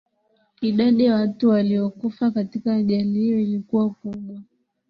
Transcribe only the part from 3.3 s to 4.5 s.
ilikuwa kubwa